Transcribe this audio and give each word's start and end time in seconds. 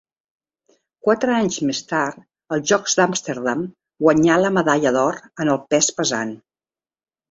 Quatre 1.07 1.35
anys 1.41 1.59
més 1.71 1.83
tard, 1.91 2.25
als 2.57 2.67
Jocs 2.73 2.99
d'Amsterdam, 3.01 3.63
guanyà 4.09 4.41
la 4.45 4.55
medalla 4.59 4.99
d'or 5.01 5.25
en 5.45 5.57
el 5.59 5.65
pes 5.73 5.97
pesant. 6.03 6.39